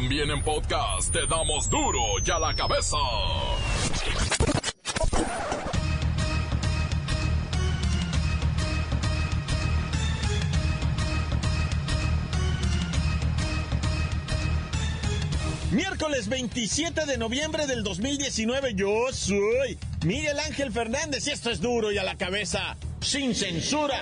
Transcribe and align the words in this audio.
También 0.00 0.30
en 0.30 0.40
podcast 0.44 1.12
te 1.12 1.26
damos 1.26 1.68
duro 1.68 1.98
y 2.24 2.30
a 2.30 2.38
la 2.38 2.54
cabeza. 2.54 2.96
Miércoles 15.72 16.28
27 16.28 17.04
de 17.04 17.18
noviembre 17.18 17.66
del 17.66 17.82
2019, 17.82 18.74
yo 18.76 19.12
soy 19.12 19.78
Miguel 20.04 20.38
Ángel 20.38 20.70
Fernández 20.70 21.26
y 21.26 21.30
esto 21.30 21.50
es 21.50 21.60
duro 21.60 21.90
y 21.90 21.98
a 21.98 22.04
la 22.04 22.16
cabeza, 22.16 22.76
sin 23.00 23.34
censura. 23.34 24.00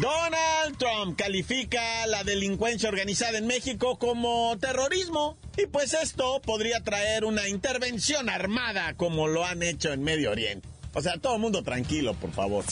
Donald 0.00 0.76
Trump 0.76 1.16
califica 1.16 2.06
la 2.06 2.22
delincuencia 2.22 2.88
organizada 2.88 3.38
en 3.38 3.46
México 3.46 3.98
como 3.98 4.56
terrorismo 4.58 5.38
y 5.56 5.66
pues 5.66 5.94
esto 5.94 6.40
podría 6.44 6.80
traer 6.80 7.24
una 7.24 7.48
intervención 7.48 8.28
armada 8.28 8.94
como 8.94 9.26
lo 9.26 9.44
han 9.46 9.62
hecho 9.62 9.92
en 9.92 10.02
Medio 10.02 10.32
Oriente. 10.32 10.68
O 10.92 11.00
sea, 11.00 11.16
todo 11.18 11.36
el 11.36 11.40
mundo 11.40 11.62
tranquilo, 11.62 12.12
por 12.14 12.30
favor. 12.32 12.64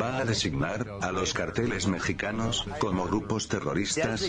Va 0.00 0.18
a 0.18 0.24
designar 0.24 0.86
a 1.02 1.12
los 1.12 1.34
carteles 1.34 1.86
mexicanos 1.86 2.64
como 2.78 3.04
grupos 3.04 3.48
terroristas. 3.48 4.20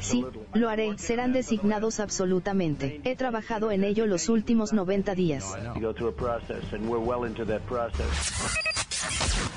Sí, 0.00 0.24
lo 0.54 0.68
haré. 0.68 0.98
Serán 0.98 1.32
designados 1.32 1.98
absolutamente. 1.98 3.00
He 3.04 3.16
trabajado 3.16 3.72
en 3.72 3.84
ello 3.84 4.06
los 4.06 4.28
últimos 4.28 4.72
90 4.72 5.14
días. 5.14 5.44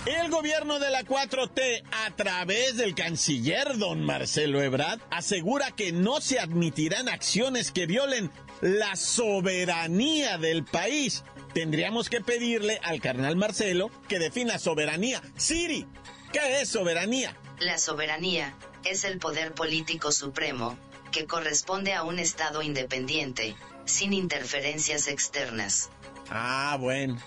El 0.06 0.30
gobierno 0.30 0.78
de 0.78 0.92
la 0.92 1.02
4T, 1.02 1.84
a 1.92 2.16
través 2.16 2.78
del 2.78 2.94
canciller 2.94 3.76
don 3.80 4.04
Marcelo 4.04 4.62
Ebrard, 4.62 5.02
asegura 5.10 5.72
que 5.72 5.92
no 5.92 6.22
se 6.22 6.40
admitirán 6.40 7.10
acciones 7.10 7.72
que 7.72 7.88
violen 7.88 8.30
la 8.62 8.96
soberanía 8.96 10.38
del 10.38 10.64
país. 10.64 11.24
Tendríamos 11.56 12.12
que 12.12 12.22
pedirle 12.22 12.80
al 12.84 13.02
carnal 13.02 13.36
Marcelo 13.36 13.90
que 14.08 14.20
defina 14.20 14.60
soberanía. 14.60 15.24
Siri, 15.38 15.88
¿qué 16.32 16.62
es 16.62 16.70
soberanía? 16.70 17.36
La 17.58 17.80
soberanía 17.80 18.54
es 18.84 19.06
el 19.06 19.18
poder 19.18 19.54
político 19.54 20.12
supremo, 20.12 20.78
que 21.12 21.26
corresponde 21.26 21.94
a 21.94 22.04
un 22.04 22.20
Estado 22.20 22.62
independiente, 22.62 23.56
sin 23.86 24.14
interferencias 24.14 25.08
externas. 25.08 25.90
Ah, 26.30 26.78
bueno. 26.80 27.20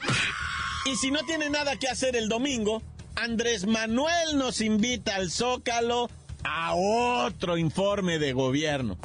Y 0.85 0.97
si 0.97 1.11
no 1.11 1.25
tiene 1.25 1.51
nada 1.51 1.77
que 1.77 1.89
hacer 1.89 2.17
el 2.17 2.29
domingo, 2.29 2.83
Andrés 3.17 3.67
Manuel 3.67 4.37
nos 4.39 4.61
invita 4.61 5.17
al 5.17 5.31
Zócalo 5.31 6.09
a 6.45 6.75
otro 6.75 7.59
informe 7.59 8.19
de 8.19 8.33
gobierno. 8.33 8.97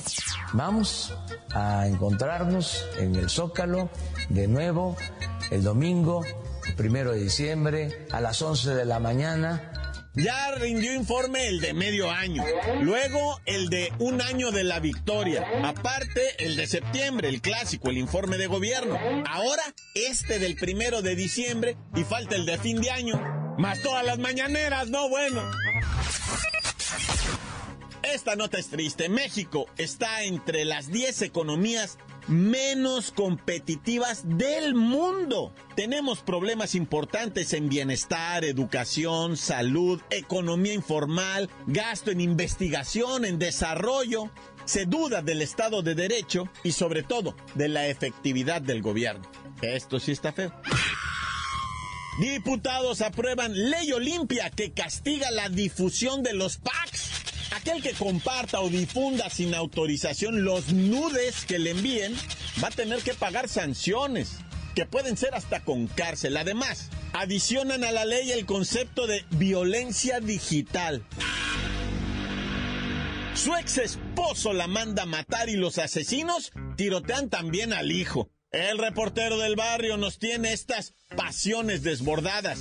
Vamos 0.53 1.13
a 1.53 1.87
encontrarnos 1.87 2.85
en 2.99 3.15
el 3.15 3.29
Zócalo 3.29 3.89
de 4.29 4.47
nuevo 4.47 4.95
el 5.51 5.63
domingo, 5.63 6.23
primero 6.77 7.11
de 7.11 7.19
diciembre, 7.19 8.07
a 8.11 8.21
las 8.21 8.41
11 8.41 8.75
de 8.75 8.85
la 8.85 8.99
mañana. 8.99 9.72
Ya 10.15 10.51
rindió 10.51 10.93
informe 10.93 11.47
el 11.47 11.59
de 11.59 11.73
medio 11.73 12.11
año, 12.11 12.43
luego 12.81 13.41
el 13.47 13.69
de 13.69 13.91
un 13.97 14.21
año 14.21 14.51
de 14.51 14.63
la 14.63 14.79
victoria, 14.79 15.43
aparte 15.63 16.21
el 16.37 16.55
de 16.55 16.67
septiembre, 16.67 17.29
el 17.29 17.41
clásico, 17.41 17.89
el 17.89 17.97
informe 17.97 18.37
de 18.37 18.45
gobierno, 18.45 18.95
ahora 19.27 19.63
este 19.95 20.37
del 20.37 20.55
primero 20.55 21.01
de 21.01 21.15
diciembre 21.15 21.77
y 21.95 22.03
falta 22.03 22.35
el 22.35 22.45
de 22.45 22.59
fin 22.59 22.79
de 22.79 22.91
año, 22.91 23.19
más 23.57 23.81
todas 23.81 24.05
las 24.05 24.19
mañaneras, 24.19 24.91
no 24.91 25.09
bueno. 25.09 25.41
Esta 28.03 28.35
nota 28.35 28.59
es 28.59 28.67
triste. 28.67 29.09
México 29.09 29.65
está 29.77 30.23
entre 30.23 30.65
las 30.65 30.91
10 30.91 31.23
economías 31.23 31.97
menos 32.27 33.11
competitivas 33.11 34.23
del 34.25 34.75
mundo. 34.75 35.53
Tenemos 35.75 36.21
problemas 36.21 36.75
importantes 36.75 37.53
en 37.53 37.69
bienestar, 37.69 38.45
educación, 38.45 39.37
salud, 39.37 40.01
economía 40.09 40.73
informal, 40.73 41.49
gasto 41.67 42.11
en 42.11 42.21
investigación, 42.21 43.25
en 43.25 43.39
desarrollo. 43.39 44.31
Se 44.65 44.85
duda 44.85 45.21
del 45.21 45.41
Estado 45.41 45.81
de 45.81 45.95
Derecho 45.95 46.49
y 46.63 46.71
sobre 46.71 47.03
todo 47.03 47.35
de 47.55 47.67
la 47.67 47.87
efectividad 47.87 48.61
del 48.61 48.81
gobierno. 48.81 49.29
Esto 49.61 49.99
sí 49.99 50.11
está 50.11 50.31
feo. 50.31 50.53
Diputados 52.19 53.01
aprueban 53.01 53.53
ley 53.53 53.91
Olimpia 53.91 54.51
que 54.51 54.71
castiga 54.71 55.31
la 55.31 55.49
difusión 55.49 56.21
de 56.21 56.33
los 56.33 56.57
packs. 56.57 57.12
Aquel 57.63 57.81
que 57.81 57.93
comparta 57.93 58.59
o 58.59 58.67
difunda 58.67 59.29
sin 59.29 59.55
autorización 59.55 60.43
los 60.43 60.73
nudes 60.73 61.45
que 61.45 61.59
le 61.59 61.69
envíen 61.69 62.13
va 62.61 62.67
a 62.67 62.71
tener 62.71 63.01
que 63.03 63.13
pagar 63.13 63.47
sanciones, 63.47 64.39
que 64.75 64.85
pueden 64.85 65.15
ser 65.15 65.33
hasta 65.33 65.63
con 65.63 65.87
cárcel. 65.87 66.35
Además, 66.35 66.89
adicionan 67.13 67.85
a 67.85 67.93
la 67.93 68.03
ley 68.03 68.33
el 68.33 68.45
concepto 68.45 69.07
de 69.07 69.23
violencia 69.29 70.19
digital. 70.19 71.05
Su 73.33 73.55
ex 73.55 73.77
esposo 73.77 74.51
la 74.51 74.67
manda 74.67 75.03
a 75.03 75.05
matar 75.05 75.47
y 75.47 75.55
los 75.55 75.77
asesinos 75.77 76.51
tirotean 76.75 77.29
también 77.29 77.71
al 77.71 77.93
hijo. 77.93 78.29
El 78.51 78.77
reportero 78.77 79.37
del 79.37 79.55
barrio 79.55 79.95
nos 79.95 80.19
tiene 80.19 80.51
estas 80.51 80.95
pasiones 81.15 81.81
desbordadas. 81.81 82.59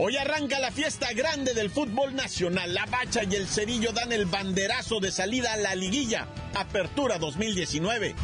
Hoy 0.00 0.16
arranca 0.16 0.60
la 0.60 0.70
fiesta 0.70 1.12
grande 1.12 1.54
del 1.54 1.70
fútbol 1.70 2.14
nacional. 2.14 2.72
La 2.72 2.86
Bacha 2.86 3.24
y 3.24 3.34
el 3.34 3.48
Cerillo 3.48 3.90
dan 3.90 4.12
el 4.12 4.26
banderazo 4.26 5.00
de 5.00 5.10
salida 5.10 5.54
a 5.54 5.56
la 5.56 5.74
liguilla. 5.74 6.28
Apertura 6.54 7.18
2019. 7.18 8.14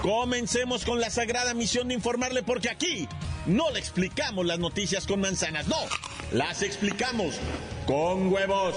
Comencemos 0.00 0.86
con 0.86 1.00
la 1.00 1.10
sagrada 1.10 1.52
misión 1.52 1.88
de 1.88 1.94
informarle 1.94 2.42
porque 2.42 2.70
aquí 2.70 3.06
no 3.44 3.70
le 3.72 3.78
explicamos 3.78 4.46
las 4.46 4.58
noticias 4.58 5.06
con 5.06 5.20
manzanas, 5.20 5.68
no, 5.68 5.76
las 6.32 6.62
explicamos 6.62 7.34
con 7.86 8.32
huevos. 8.32 8.76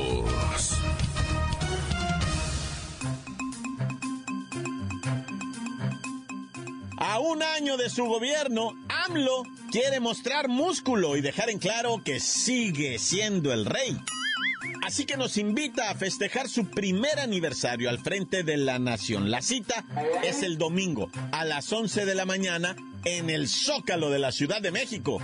Un 7.21 7.43
año 7.43 7.77
de 7.77 7.89
su 7.89 8.05
gobierno, 8.05 8.75
AMLO 9.05 9.43
quiere 9.71 9.99
mostrar 9.99 10.47
músculo 10.47 11.15
y 11.15 11.21
dejar 11.21 11.49
en 11.49 11.59
claro 11.59 12.01
que 12.03 12.19
sigue 12.19 12.97
siendo 12.97 13.53
el 13.53 13.65
rey. 13.65 13.95
Así 14.83 15.05
que 15.05 15.17
nos 15.17 15.37
invita 15.37 15.89
a 15.89 15.95
festejar 15.95 16.49
su 16.49 16.65
primer 16.65 17.19
aniversario 17.19 17.89
al 17.89 17.99
frente 17.99 18.43
de 18.43 18.57
la 18.57 18.79
nación. 18.79 19.29
La 19.29 19.41
cita 19.41 19.85
es 20.23 20.41
el 20.41 20.57
domingo 20.57 21.11
a 21.31 21.45
las 21.45 21.71
11 21.71 22.05
de 22.05 22.15
la 22.15 22.25
mañana 22.25 22.75
en 23.05 23.29
el 23.29 23.47
Zócalo 23.47 24.09
de 24.09 24.19
la 24.19 24.31
Ciudad 24.31 24.61
de 24.61 24.71
México. 24.71 25.21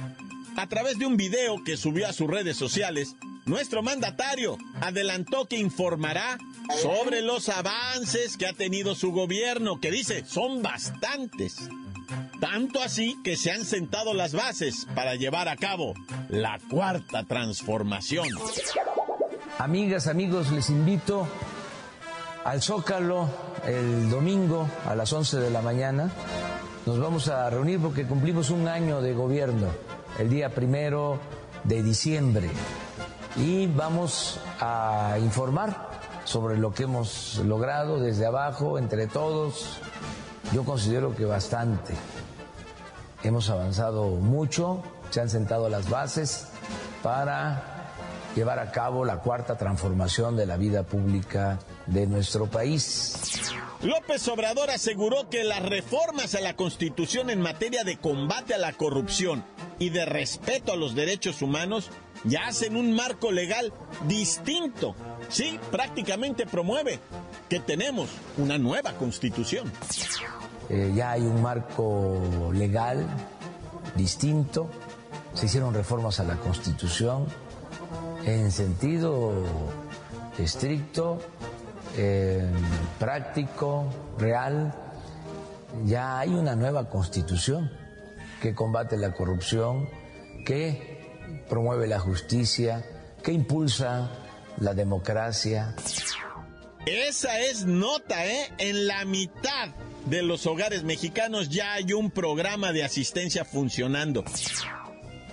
A 0.55 0.67
través 0.67 0.99
de 0.99 1.07
un 1.07 1.17
video 1.17 1.63
que 1.63 1.77
subió 1.77 2.07
a 2.07 2.13
sus 2.13 2.29
redes 2.29 2.57
sociales, 2.57 3.15
nuestro 3.47 3.81
mandatario 3.81 4.57
adelantó 4.81 5.47
que 5.47 5.57
informará 5.57 6.37
sobre 6.81 7.21
los 7.21 7.49
avances 7.49 8.37
que 8.37 8.45
ha 8.45 8.53
tenido 8.53 8.93
su 8.93 9.11
gobierno, 9.11 9.79
que 9.79 9.91
dice 9.91 10.23
son 10.25 10.61
bastantes. 10.61 11.69
Tanto 12.39 12.81
así 12.81 13.19
que 13.23 13.35
se 13.35 13.51
han 13.51 13.65
sentado 13.65 14.13
las 14.13 14.33
bases 14.33 14.87
para 14.95 15.15
llevar 15.15 15.49
a 15.49 15.55
cabo 15.55 15.93
la 16.29 16.59
cuarta 16.69 17.23
transformación. 17.23 18.27
Amigas, 19.57 20.07
amigos, 20.07 20.51
les 20.51 20.69
invito 20.69 21.27
al 22.45 22.61
Zócalo 22.61 23.29
el 23.65 24.09
domingo 24.09 24.69
a 24.85 24.95
las 24.95 25.11
11 25.11 25.37
de 25.37 25.49
la 25.49 25.61
mañana. 25.61 26.11
Nos 26.85 26.99
vamos 26.99 27.27
a 27.27 27.49
reunir 27.49 27.79
porque 27.79 28.05
cumplimos 28.05 28.49
un 28.49 28.67
año 28.67 29.01
de 29.01 29.13
gobierno, 29.13 29.67
el 30.19 30.29
día 30.29 30.49
primero 30.49 31.19
de 31.63 31.83
diciembre. 31.83 32.49
Y 33.37 33.67
vamos 33.67 34.39
a 34.59 35.17
informar 35.19 35.89
sobre 36.25 36.57
lo 36.57 36.73
que 36.73 36.83
hemos 36.83 37.37
logrado 37.45 37.99
desde 37.99 38.25
abajo, 38.25 38.77
entre 38.79 39.07
todos. 39.07 39.79
Yo 40.53 40.63
considero 40.63 41.15
que 41.15 41.25
bastante. 41.25 41.93
Hemos 43.23 43.49
avanzado 43.49 44.07
mucho, 44.07 44.81
se 45.09 45.21
han 45.21 45.29
sentado 45.29 45.69
las 45.69 45.89
bases 45.89 46.47
para 47.03 47.93
llevar 48.35 48.59
a 48.59 48.71
cabo 48.71 49.05
la 49.05 49.19
cuarta 49.19 49.57
transformación 49.57 50.35
de 50.35 50.45
la 50.45 50.57
vida 50.57 50.83
pública 50.83 51.59
de 51.85 52.07
nuestro 52.07 52.47
país. 52.47 53.15
López 53.81 54.27
Obrador 54.27 54.71
aseguró 54.71 55.29
que 55.29 55.43
las 55.43 55.61
reformas 55.61 56.33
a 56.33 56.41
la 56.41 56.55
Constitución 56.55 57.29
en 57.29 57.41
materia 57.41 57.83
de 57.83 57.97
combate 57.97 58.55
a 58.55 58.57
la 58.57 58.73
corrupción 58.73 59.43
y 59.77 59.89
de 59.89 60.05
respeto 60.05 60.73
a 60.73 60.75
los 60.75 60.95
derechos 60.95 61.43
humanos 61.43 61.91
ya 62.23 62.47
hacen 62.47 62.75
un 62.75 62.93
marco 62.93 63.31
legal 63.31 63.71
distinto. 64.07 64.95
Sí, 65.29 65.59
prácticamente 65.69 66.47
promueve 66.47 66.99
que 67.49 67.59
tenemos 67.59 68.09
una 68.37 68.57
nueva 68.57 68.93
constitución. 68.93 69.71
Eh, 70.69 70.93
ya 70.95 71.11
hay 71.11 71.21
un 71.21 71.41
marco 71.41 72.51
legal 72.53 73.07
distinto, 73.95 74.69
se 75.35 75.45
hicieron 75.45 75.73
reformas 75.73 76.19
a 76.19 76.23
la 76.23 76.37
constitución 76.37 77.25
en 78.25 78.51
sentido 78.51 79.33
estricto 80.39 81.19
eh, 81.97 82.45
práctico, 82.99 83.87
real. 84.17 84.73
Ya 85.85 86.19
hay 86.19 86.29
una 86.29 86.55
nueva 86.55 86.89
constitución 86.89 87.71
que 88.41 88.53
combate 88.53 88.97
la 88.97 89.13
corrupción, 89.13 89.89
que 90.45 91.43
promueve 91.49 91.87
la 91.87 91.99
justicia, 91.99 92.85
que 93.23 93.31
impulsa 93.31 94.09
la 94.57 94.73
democracia. 94.73 95.75
Esa 96.85 97.39
es 97.39 97.65
nota, 97.65 98.25
¿eh? 98.25 98.49
En 98.59 98.87
la 98.87 99.03
mitad 99.03 99.69
de 100.05 100.21
los 100.21 100.45
hogares 100.45 100.83
mexicanos 100.83 101.49
ya 101.49 101.73
hay 101.73 101.91
un 101.91 102.11
programa 102.11 102.71
de 102.71 102.83
asistencia 102.83 103.43
funcionando. 103.43 104.23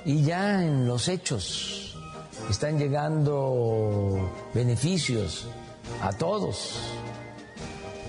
Y 0.05 0.25
ya 0.25 0.65
en 0.65 0.87
los 0.87 1.09
hechos 1.09 1.97
están 2.51 2.79
llegando 2.79 4.33
beneficios 4.53 5.47
a 6.05 6.12
todos. 6.12 6.81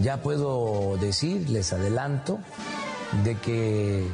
Ya 0.01 0.17
puedo 0.17 0.97
decir, 0.97 1.49
les 1.49 1.71
adelanto, 1.71 2.39
de 3.23 3.37
que 3.37 4.05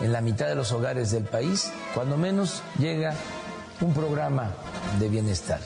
en 0.00 0.12
la 0.12 0.20
mitad 0.20 0.48
de 0.48 0.56
los 0.56 0.72
hogares 0.72 1.12
del 1.12 1.24
país, 1.24 1.72
cuando 1.94 2.16
menos, 2.16 2.62
llega 2.78 3.14
un 3.80 3.94
programa 3.94 4.50
de 4.98 5.08
bienestar. 5.08 5.60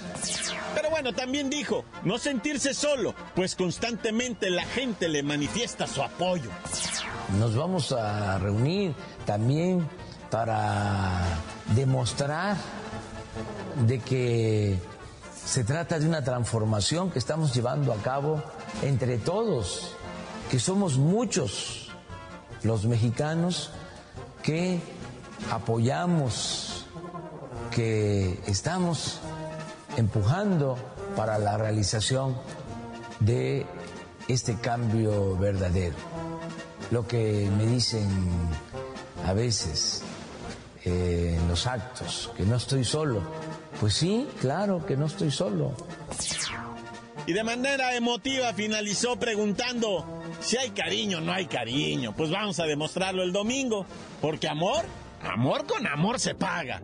Pero 0.74 0.90
bueno, 0.90 1.14
también 1.14 1.48
dijo, 1.48 1.84
no 2.04 2.18
sentirse 2.18 2.74
solo, 2.74 3.14
pues 3.34 3.56
constantemente 3.56 4.50
la 4.50 4.64
gente 4.64 5.08
le 5.08 5.22
manifiesta 5.22 5.86
su 5.86 6.02
apoyo. 6.02 6.50
Nos 7.38 7.56
vamos 7.56 7.92
a 7.92 8.38
reunir 8.38 8.94
también 9.24 9.88
para 10.30 11.22
demostrar 11.74 12.56
de 13.86 13.98
que 14.00 14.78
se 15.44 15.64
trata 15.64 15.98
de 15.98 16.08
una 16.08 16.22
transformación 16.22 17.10
que 17.10 17.18
estamos 17.18 17.54
llevando 17.54 17.92
a 17.92 17.96
cabo 17.96 18.42
entre 18.82 19.18
todos, 19.18 19.96
que 20.50 20.58
somos 20.58 20.98
muchos 20.98 21.90
los 22.62 22.84
mexicanos 22.84 23.70
que 24.42 24.80
apoyamos, 25.50 26.86
que 27.70 28.40
estamos 28.46 29.20
empujando 29.96 30.76
para 31.16 31.38
la 31.38 31.58
realización 31.58 32.36
de 33.20 33.66
este 34.28 34.56
cambio 34.56 35.36
verdadero. 35.36 35.96
Lo 36.90 37.06
que 37.06 37.50
me 37.56 37.66
dicen 37.66 38.08
a 39.26 39.32
veces 39.32 40.02
eh, 40.84 41.36
en 41.38 41.48
los 41.48 41.66
actos, 41.66 42.30
que 42.36 42.44
no 42.44 42.56
estoy 42.56 42.84
solo, 42.84 43.22
pues 43.80 43.94
sí, 43.94 44.28
claro 44.40 44.84
que 44.84 44.96
no 44.96 45.06
estoy 45.06 45.30
solo. 45.30 45.74
Y 47.26 47.32
de 47.32 47.44
manera 47.44 47.94
emotiva 47.94 48.52
finalizó 48.52 49.16
preguntando 49.16 50.22
si 50.40 50.56
hay 50.56 50.70
cariño 50.70 51.20
no 51.20 51.32
hay 51.32 51.46
cariño. 51.46 52.14
Pues 52.16 52.30
vamos 52.30 52.58
a 52.58 52.64
demostrarlo 52.64 53.22
el 53.22 53.32
domingo. 53.32 53.86
Porque 54.20 54.48
amor, 54.48 54.84
amor 55.22 55.66
con 55.66 55.86
amor 55.86 56.18
se 56.18 56.34
paga. 56.34 56.82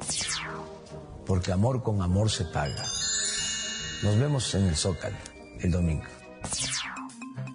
Porque 1.27 1.53
amor 1.53 1.83
con 1.83 2.01
amor 2.03 2.31
se 2.31 2.45
paga. 2.45 2.85
Nos 4.03 4.19
vemos 4.19 4.55
en 4.55 4.69
el 4.69 4.77
Zócalo 4.77 5.17
el 5.61 5.71
domingo. 5.73 6.05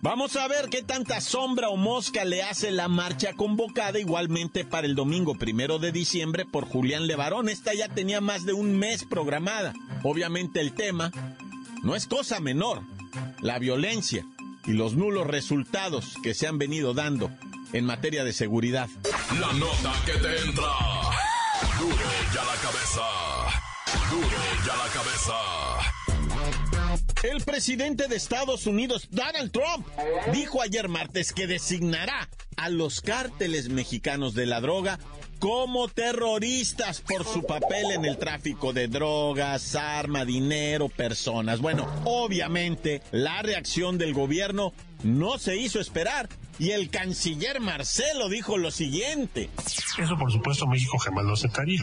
Vamos 0.03 0.35
a 0.35 0.49
ver 0.49 0.67
qué 0.69 0.81
tanta 0.81 1.21
sombra 1.21 1.69
o 1.69 1.77
mosca 1.77 2.25
le 2.25 2.43
hace 2.43 2.71
la 2.71 2.89
marcha 2.89 3.31
convocada 3.35 3.99
igualmente 3.99 4.65
para 4.65 4.85
el 4.85 4.95
domingo 4.95 5.35
primero 5.35 5.79
de 5.79 5.93
diciembre 5.93 6.43
por 6.43 6.65
Julián 6.65 7.07
Levarón. 7.07 7.47
Esta 7.47 7.73
ya 7.73 7.87
tenía 7.87 8.19
más 8.19 8.45
de 8.45 8.51
un 8.51 8.77
mes 8.77 9.05
programada. 9.05 9.71
Obviamente 10.03 10.59
el 10.59 10.73
tema 10.73 11.09
no 11.83 11.95
es 11.95 12.05
cosa 12.05 12.41
menor. 12.41 12.81
La 13.39 13.59
violencia 13.59 14.25
y 14.65 14.73
los 14.73 14.95
nulos 14.95 15.25
resultados 15.25 16.15
que 16.21 16.33
se 16.33 16.47
han 16.47 16.57
venido 16.57 16.93
dando 16.93 17.31
en 17.71 17.85
materia 17.85 18.25
de 18.25 18.33
seguridad. 18.33 18.89
La 19.39 19.53
nota 19.53 19.93
que 20.05 20.11
te 20.19 20.41
entra. 20.41 20.67
Duro 21.79 21.95
la 21.95 22.61
cabeza. 22.61 23.03
Duro 24.11 24.37
ya 24.65 24.75
la 24.75 24.89
cabeza. 24.91 25.92
El 27.23 27.41
presidente 27.41 28.09
de 28.09 28.17
Estados 28.17 28.67
Unidos, 28.67 29.07
Donald 29.09 29.49
Trump, 29.51 29.87
dijo 30.33 30.61
ayer 30.61 30.89
martes 30.89 31.31
que 31.31 31.47
designará 31.47 32.29
a 32.57 32.67
los 32.67 32.99
cárteles 32.99 33.69
mexicanos 33.69 34.33
de 34.33 34.45
la 34.45 34.59
droga 34.59 34.99
como 35.39 35.87
terroristas 35.87 36.99
por 36.99 37.25
su 37.25 37.43
papel 37.43 37.91
en 37.91 38.03
el 38.03 38.17
tráfico 38.17 38.73
de 38.73 38.89
drogas, 38.89 39.73
arma, 39.75 40.25
dinero, 40.25 40.89
personas. 40.89 41.61
Bueno, 41.61 41.87
obviamente 42.03 43.01
la 43.11 43.41
reacción 43.41 43.97
del 43.97 44.13
gobierno 44.13 44.73
no 45.03 45.37
se 45.39 45.55
hizo 45.55 45.79
esperar 45.79 46.27
y 46.59 46.71
el 46.71 46.89
canciller 46.89 47.61
Marcelo 47.61 48.27
dijo 48.27 48.57
lo 48.57 48.69
siguiente. 48.69 49.49
Eso 49.97 50.17
por 50.17 50.31
supuesto 50.31 50.67
México 50.67 50.97
jamás 50.97 51.23
lo 51.23 51.33
aceptaría. 51.33 51.81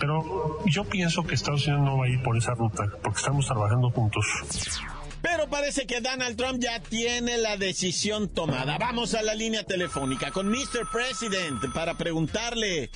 Pero 0.00 0.58
yo 0.64 0.84
pienso 0.84 1.22
que 1.22 1.34
Estados 1.34 1.66
Unidos 1.66 1.84
no 1.84 1.98
va 1.98 2.06
a 2.06 2.08
ir 2.08 2.22
por 2.22 2.36
esa 2.36 2.54
ruta, 2.54 2.84
porque 3.02 3.18
estamos 3.18 3.46
trabajando 3.46 3.90
juntos. 3.90 4.24
Pero 5.22 5.48
parece 5.48 5.86
que 5.86 6.00
Donald 6.00 6.36
Trump 6.36 6.58
ya 6.60 6.80
tiene 6.80 7.36
la 7.36 7.56
decisión 7.58 8.28
tomada. 8.28 8.78
Vamos 8.78 9.14
a 9.14 9.22
la 9.22 9.34
línea 9.34 9.64
telefónica 9.64 10.30
con 10.30 10.48
Mr. 10.48 10.88
President 10.90 11.72
para 11.74 11.98
preguntarle, 11.98 12.90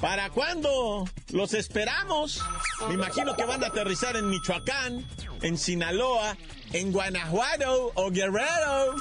¿para 0.00 0.28
cuándo 0.28 1.06
los 1.30 1.54
esperamos? 1.54 2.42
Me 2.88 2.94
imagino 2.94 3.34
que 3.34 3.44
van 3.44 3.64
a 3.64 3.68
aterrizar 3.68 4.16
en 4.16 4.28
Michoacán, 4.28 5.06
en 5.40 5.56
Sinaloa, 5.56 6.36
en 6.74 6.92
Guanajuato 6.92 7.92
o 7.94 8.10
Guerrero. 8.10 8.96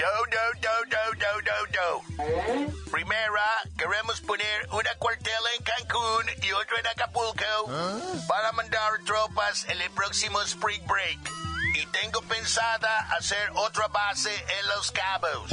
No, 0.00 0.06
no, 0.32 0.44
no, 0.62 0.74
no, 0.88 1.02
no, 1.20 1.32
no, 1.44 1.56
no. 1.76 2.90
Primera, 2.90 3.44
queremos 3.76 4.22
poner 4.22 4.66
una 4.72 4.94
cuartela 4.94 5.50
en 5.58 5.62
Cancún 5.62 6.24
y 6.42 6.52
otra 6.52 6.80
en 6.80 6.86
Acapulco 6.86 7.44
para 8.26 8.50
mandar 8.52 8.92
tropas 9.04 9.66
en 9.68 9.78
el 9.82 9.90
próximo 9.90 10.40
Spring 10.40 10.86
Break. 10.86 11.18
Y 11.74 11.86
tengo 11.88 12.22
pensada 12.22 13.10
hacer 13.18 13.50
otra 13.54 13.88
base 13.88 14.30
en 14.34 14.68
Los 14.74 14.90
Cabos. 14.90 15.50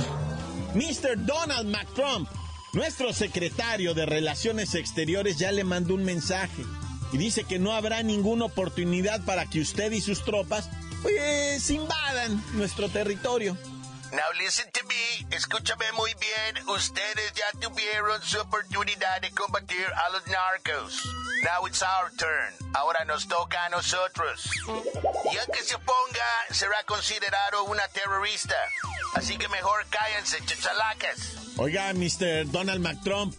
Mr. 0.76 1.26
Donald 1.26 1.68
McTrump, 1.68 2.30
nuestro 2.72 3.12
secretario 3.12 3.94
de 3.94 4.06
Relaciones 4.06 4.76
Exteriores, 4.76 5.38
ya 5.38 5.52
le 5.52 5.66
mandó 5.66 5.94
un 5.94 6.06
mensaje 6.06 6.64
y 7.12 7.18
dice 7.18 7.44
que 7.44 7.60
no 7.60 7.74
habrá 7.74 8.02
ninguna 8.02 8.46
oportunidad 8.46 9.26
para 9.26 9.46
que 9.46 9.60
usted 9.60 9.92
y 9.92 10.00
sus 10.00 10.24
tropas 10.24 10.70
pues 11.04 11.70
invadan 11.70 12.42
nuestro 12.54 12.88
territorio. 12.88 13.58
Now 14.12 14.32
listen 14.40 14.66
to 14.72 14.80
me, 14.88 15.36
escúchame 15.36 15.92
muy 15.94 16.12
bien, 16.20 16.68
ustedes 16.70 17.34
ya 17.34 17.60
tuvieron 17.60 18.22
su 18.22 18.40
oportunidad 18.40 19.22
de 19.22 19.32
combatir 19.32 19.86
a 19.86 20.10
los 20.12 20.26
narcos. 20.28 21.04
Now 21.44 21.68
it's 21.68 21.82
our 21.82 22.10
turn, 22.18 22.54
ahora 22.74 23.04
nos 23.06 23.28
toca 23.28 23.66
a 23.66 23.70
nosotros. 23.70 24.50
Y 25.32 25.38
al 25.38 25.48
que 25.48 25.62
se 25.62 25.76
oponga 25.76 26.26
será 26.52 26.84
considerado 26.86 27.66
una 27.66 27.86
terrorista. 27.90 28.56
Así 29.14 29.38
que 29.38 29.50
mejor 29.50 29.86
cállense, 29.90 30.38
chachalacas. 30.46 31.34
Oiga, 31.58 31.92
Mr. 31.94 32.50
Donald 32.50 32.80
McTrump, 32.80 33.36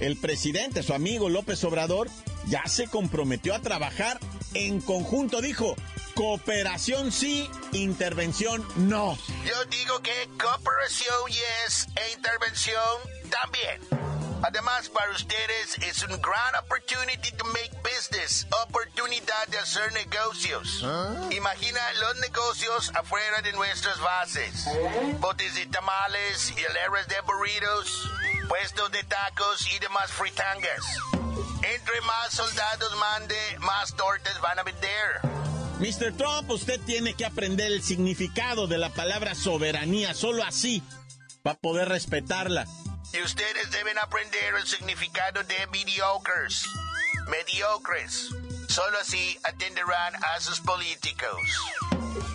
el 0.00 0.16
presidente, 0.16 0.82
su 0.82 0.92
amigo 0.92 1.28
López 1.28 1.62
Obrador, 1.62 2.08
ya 2.46 2.66
se 2.66 2.88
comprometió 2.88 3.54
a 3.54 3.60
trabajar 3.60 4.18
en 4.54 4.80
conjunto, 4.80 5.40
dijo, 5.40 5.76
cooperación 6.20 7.10
sí, 7.10 7.50
intervención 7.72 8.62
no. 8.76 9.16
Yo 9.42 9.64
digo 9.70 10.02
que 10.02 10.28
cooperación 10.38 11.16
yes 11.28 11.88
e 11.96 12.12
intervención 12.12 12.76
también. 13.30 13.80
Además, 14.42 14.90
para 14.90 15.10
ustedes 15.12 15.78
es 15.78 16.02
un 16.02 16.20
gran 16.20 16.56
opportunity 16.56 17.32
to 17.32 17.44
make 17.46 17.70
business, 17.82 18.46
oportunidad 18.66 19.46
de 19.48 19.60
hacer 19.60 19.90
negocios. 19.94 20.84
Imagina 21.30 21.80
los 22.00 22.16
negocios 22.16 22.92
afuera 22.94 23.40
de 23.40 23.54
nuestras 23.54 23.98
bases. 24.00 24.66
Botes 25.20 25.54
de 25.54 25.64
tamales, 25.66 26.50
hileras 26.50 27.08
de 27.08 27.18
burritos, 27.22 28.10
puestos 28.46 28.90
de 28.92 29.02
tacos 29.04 29.66
y 29.72 29.78
demás 29.78 30.10
fritangas. 30.10 30.84
Entre 31.62 32.00
más 32.02 32.34
soldados 32.34 32.94
mande, 32.98 33.56
más 33.60 33.96
tortas 33.96 34.38
van 34.42 34.58
a 34.58 34.62
vender. 34.64 35.39
Mr. 35.80 36.14
Trump, 36.14 36.50
usted 36.50 36.78
tiene 36.82 37.14
que 37.14 37.24
aprender 37.24 37.72
el 37.72 37.82
significado 37.82 38.66
de 38.66 38.76
la 38.76 38.90
palabra 38.90 39.34
soberanía, 39.34 40.12
solo 40.12 40.44
así, 40.44 40.82
para 41.42 41.58
poder 41.58 41.88
respetarla. 41.88 42.66
Y 43.14 43.22
ustedes 43.22 43.70
deben 43.70 43.98
aprender 43.98 44.54
el 44.56 44.66
significado 44.66 45.42
de 45.42 45.66
mediocres. 45.68 46.66
Mediocres. 47.28 48.28
Solo 48.68 48.98
así 49.00 49.38
atenderán 49.42 50.14
a 50.22 50.40
sus 50.40 50.60
políticos. 50.60 51.40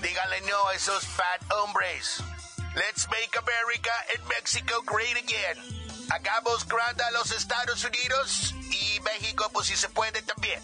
Díganle 0.02 0.42
no 0.42 0.68
a 0.68 0.74
esos 0.74 1.06
fat 1.06 1.42
hombres. 1.52 2.24
Let's 2.76 3.08
make 3.10 3.38
America 3.38 3.92
and 4.16 4.28
Mexico 4.28 4.82
great 4.86 5.18
again. 5.18 5.58
Hagamos 6.10 6.68
grande 6.68 7.04
a 7.04 7.12
los 7.12 7.32
Estados 7.32 7.84
Unidos 7.84 8.56
y 8.72 9.00
México, 9.02 9.50
pues 9.54 9.68
si 9.68 9.76
se 9.78 9.88
puede 9.90 10.24
también. 10.24 10.62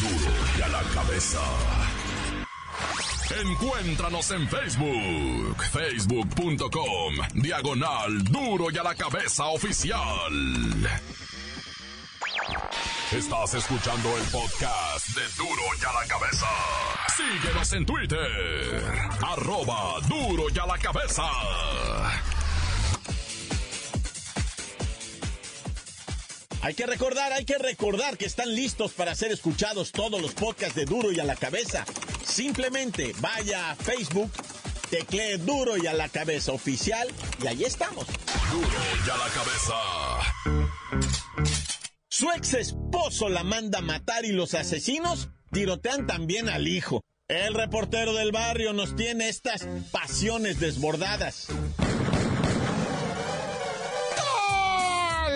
Duro 0.00 0.34
y 0.58 0.62
a 0.62 0.68
la 0.68 0.82
cabeza. 0.94 1.75
Encuéntranos 3.40 4.30
en 4.30 4.48
Facebook, 4.48 5.62
facebook.com, 5.70 7.14
diagonal 7.34 8.24
duro 8.24 8.70
y 8.70 8.78
a 8.78 8.82
la 8.82 8.94
cabeza 8.94 9.44
oficial. 9.48 10.32
Estás 13.12 13.54
escuchando 13.54 14.16
el 14.16 14.24
podcast 14.24 15.08
de 15.08 15.22
Duro 15.36 15.62
y 15.78 15.84
a 15.84 15.92
la 15.92 16.08
cabeza. 16.08 16.46
Síguenos 17.14 17.72
en 17.74 17.84
Twitter, 17.84 18.82
arroba 19.20 20.00
duro 20.08 20.44
y 20.54 20.58
a 20.58 20.66
la 20.66 20.78
cabeza. 20.78 21.24
Hay 26.62 26.74
que 26.74 26.86
recordar, 26.86 27.32
hay 27.32 27.44
que 27.44 27.58
recordar 27.58 28.16
que 28.16 28.24
están 28.24 28.54
listos 28.54 28.92
para 28.92 29.14
ser 29.14 29.30
escuchados 29.30 29.92
todos 29.92 30.20
los 30.20 30.32
podcasts 30.32 30.74
de 30.74 30.84
Duro 30.84 31.12
y 31.12 31.20
a 31.20 31.24
la 31.24 31.36
cabeza. 31.36 31.84
Simplemente 32.36 33.14
vaya 33.20 33.70
a 33.70 33.76
Facebook, 33.76 34.30
teclee 34.90 35.38
Duro 35.38 35.78
y 35.78 35.86
a 35.86 35.94
la 35.94 36.10
cabeza 36.10 36.52
oficial 36.52 37.08
y 37.42 37.46
ahí 37.46 37.64
estamos. 37.64 38.04
Duro 38.52 38.68
y 39.06 39.08
a 39.08 39.16
la 39.16 39.28
cabeza. 39.30 39.74
Su 42.10 42.30
ex 42.32 42.52
esposo 42.52 43.30
la 43.30 43.42
manda 43.42 43.78
a 43.78 43.80
matar 43.80 44.26
y 44.26 44.32
los 44.32 44.52
asesinos 44.52 45.30
tirotean 45.50 46.06
también 46.06 46.50
al 46.50 46.68
hijo. 46.68 47.00
El 47.26 47.54
reportero 47.54 48.12
del 48.12 48.32
barrio 48.32 48.74
nos 48.74 48.96
tiene 48.96 49.30
estas 49.30 49.66
pasiones 49.90 50.60
desbordadas. 50.60 51.48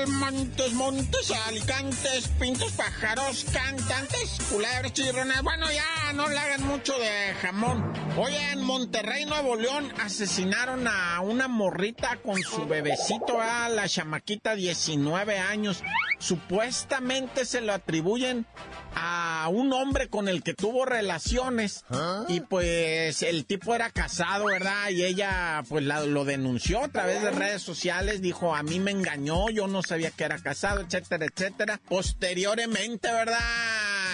Montes, 0.07 0.73
montes, 0.73 1.30
alicantes, 1.47 2.28
pintos, 2.38 2.73
pájaros, 2.73 3.45
cantantes, 3.52 4.38
culebras, 4.50 4.92
chirronas. 4.92 5.42
Bueno, 5.42 5.66
ya 5.71 6.12
no 6.14 6.28
le 6.28 6.38
hagan 6.38 6.64
mucho 6.66 6.99
de 6.99 7.35
jamón. 7.42 7.92
Oye, 8.16 8.52
en 8.52 8.62
Monterrey, 8.62 9.26
Nuevo 9.26 9.57
León, 9.57 9.92
asesinaron 10.00 10.87
a 10.88 11.21
una 11.21 11.49
morrita 11.49 12.19
con 12.25 12.40
su 12.42 12.66
bebecito, 12.66 13.40
a 13.40 13.69
la 13.69 13.88
chamaquita, 13.88 14.54
19 14.54 15.38
años. 15.38 15.83
Supuestamente 16.21 17.45
se 17.47 17.62
lo 17.62 17.73
atribuyen 17.73 18.47
a 18.95 19.49
un 19.50 19.73
hombre 19.73 20.09
con 20.09 20.29
el 20.29 20.43
que 20.43 20.53
tuvo 20.53 20.85
relaciones 20.85 21.85
y 22.29 22.41
pues 22.41 23.23
el 23.23 23.47
tipo 23.47 23.75
era 23.75 23.91
casado, 23.91 24.45
¿verdad? 24.47 24.91
Y 24.91 25.05
ella 25.05 25.62
pues 25.69 25.83
lo 25.85 26.25
denunció 26.25 26.85
a 26.85 26.89
través 26.89 27.23
de 27.23 27.31
redes 27.31 27.62
sociales, 27.62 28.21
dijo, 28.21 28.55
a 28.55 28.62
mí 28.62 28.79
me 28.81 28.91
engañó, 28.91 29.49
yo 29.49 29.67
no 29.67 29.83
sabía 29.83 30.11
que 30.11 30.25
era 30.25 30.39
casado, 30.39 30.83
etcétera, 30.83 31.25
etcétera. 31.25 31.81
Posteriormente, 31.89 33.11
¿verdad? 33.11 33.39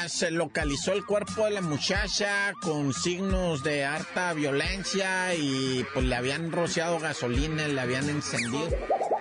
Se 0.06 0.30
localizó 0.30 0.92
el 0.92 1.04
cuerpo 1.04 1.46
de 1.46 1.50
la 1.50 1.60
muchacha 1.60 2.52
con 2.62 2.94
signos 2.94 3.64
de 3.64 3.84
harta 3.84 4.32
violencia 4.32 5.34
y 5.34 5.84
pues 5.92 6.04
le 6.04 6.14
habían 6.14 6.52
rociado 6.52 7.00
gasolina, 7.00 7.66
le 7.66 7.80
habían 7.80 8.08
encendido. 8.08 8.68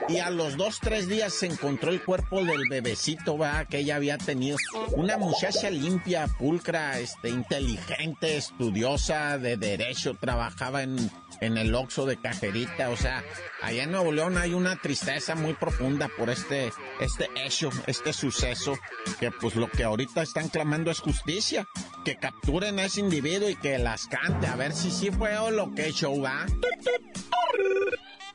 Y 0.08 0.20
a 0.20 0.30
los 0.30 0.56
dos, 0.56 0.80
tres 0.80 1.08
días 1.08 1.34
se 1.34 1.48
encontró 1.48 1.90
el 1.90 2.04
cuerpo 2.04 2.44
del 2.44 2.70
bebecito, 2.70 3.40
va, 3.40 3.66
que 3.66 3.80
ella 3.80 3.96
había 3.96 4.20
tenido. 4.20 4.58
Una 4.92 5.18
muchacha 5.18 5.72
limpia, 5.72 6.28
pulcra, 6.28 7.00
este, 7.00 7.30
inteligente, 7.30 8.38
estudiosa, 8.38 9.40
de 9.40 9.58
derecho, 9.58 10.14
trabajaba 10.14 10.84
en, 10.84 11.10
en 11.42 11.58
el 11.58 11.74
Oxxo 11.74 12.06
de 12.06 12.18
cajerita. 12.18 12.92
O 12.92 12.98
sea, 12.98 13.24
allá 13.64 13.84
en 13.84 13.92
Nuevo 13.92 14.12
León 14.12 14.38
hay 14.38 14.54
una 14.54 14.76
tristeza 14.76 15.34
muy 15.34 15.54
profunda 15.54 16.08
por 16.16 16.30
este, 16.30 16.72
este 17.00 17.28
hecho, 17.44 17.72
este 17.88 18.14
suceso, 18.14 18.78
que 19.20 19.32
pues 19.32 19.56
lo 19.56 19.70
que 19.70 19.84
ahorita 19.84 20.22
están 20.22 20.50
clamando 20.50 20.92
es 20.92 21.00
justicia. 21.00 21.68
Que 22.04 22.18
capturen 22.18 22.78
a 22.78 22.86
ese 22.86 23.00
individuo 23.00 23.50
y 23.50 23.56
que 23.56 23.80
las 23.80 24.06
cante, 24.06 24.46
a 24.46 24.56
ver 24.56 24.72
si 24.74 24.92
sí 24.92 25.10
fue 25.10 25.36
o 25.40 25.50
lo 25.50 25.74
que 25.74 25.88
hecho, 25.88 26.22
va. 26.22 26.46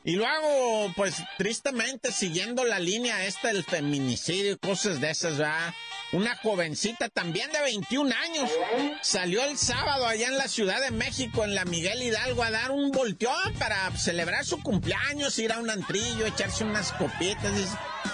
Y 0.03 0.17
luego, 0.17 0.93
pues 0.97 1.17
tristemente, 1.37 2.11
siguiendo 2.11 2.65
la 2.65 2.79
línea 2.79 3.27
esta 3.27 3.49
del 3.49 3.65
feminicidio 3.65 4.53
y 4.53 4.57
cosas 4.57 5.01
de 5.01 5.11
esas, 5.11 5.37
¿verdad? 5.37 5.75
Una 6.13 6.37
jovencita 6.37 7.09
también 7.09 7.53
de 7.53 7.61
21 7.61 8.13
años 8.15 8.51
salió 9.03 9.45
el 9.45 9.59
sábado 9.59 10.07
allá 10.07 10.27
en 10.27 10.39
la 10.39 10.49
Ciudad 10.49 10.81
de 10.81 10.91
México, 10.91 11.45
en 11.45 11.55
la 11.55 11.65
Miguel 11.67 12.03
Hidalgo, 12.03 12.43
a 12.43 12.51
dar 12.51 12.71
un 12.71 12.91
volteón 12.91 13.55
para 13.59 13.97
celebrar 13.97 14.45
su 14.45 14.63
cumpleaños, 14.63 15.39
ir 15.39 15.53
a 15.53 15.59
un 15.59 15.71
antrillo, 15.71 16.27
echarse 16.27 16.65
unas 16.65 16.93
copitas. 16.93 17.53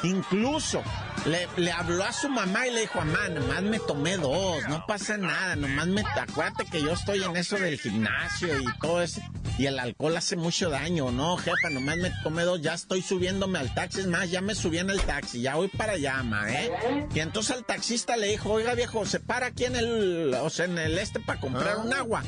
Incluso 0.02 0.82
le, 1.26 1.48
le, 1.56 1.72
habló 1.72 2.04
a 2.04 2.12
su 2.12 2.28
mamá 2.28 2.66
y 2.66 2.72
le 2.72 2.80
dijo, 2.82 2.98
mamá, 2.98 3.28
nomás 3.28 3.62
me 3.62 3.78
tomé 3.80 4.16
dos, 4.16 4.62
no 4.68 4.84
pasa 4.86 5.16
nada, 5.16 5.56
nomás 5.56 5.86
me... 5.86 6.02
Acuérdate 6.02 6.64
que 6.66 6.80
yo 6.80 6.92
estoy 6.92 7.22
en 7.22 7.36
eso 7.36 7.56
del 7.56 7.78
gimnasio 7.78 8.60
y 8.60 8.64
todo 8.80 9.02
eso. 9.02 9.20
Y 9.58 9.66
el 9.66 9.78
alcohol 9.78 10.16
hace 10.16 10.36
mucho 10.36 10.70
daño, 10.70 11.10
¿no, 11.10 11.36
jefa? 11.36 11.70
Nomás 11.70 11.96
me 11.96 12.12
tomé 12.22 12.42
dos, 12.42 12.60
ya 12.60 12.74
estoy 12.74 13.02
subiéndome 13.02 13.58
al 13.58 13.72
taxi. 13.74 14.00
Es 14.00 14.06
más, 14.06 14.30
ya 14.30 14.40
me 14.40 14.54
subí 14.54 14.78
en 14.78 14.90
el 14.90 15.00
taxi, 15.00 15.40
ya 15.40 15.54
voy 15.54 15.68
para 15.68 15.92
allá, 15.92 16.22
ma, 16.22 16.50
¿eh? 16.50 16.70
Y 17.14 17.20
entonces 17.20 17.56
al 17.56 17.64
taxista 17.64 18.16
le 18.16 18.28
dijo, 18.28 18.52
oiga, 18.52 18.74
viejo, 18.74 19.06
se 19.06 19.20
para 19.20 19.46
aquí 19.46 19.64
en 19.64 19.76
el, 19.76 20.34
o 20.34 20.50
sea, 20.50 20.66
en 20.66 20.78
el 20.78 20.98
este 20.98 21.20
para 21.20 21.40
comprar 21.40 21.78
un 21.78 21.92
agua. 21.92 22.22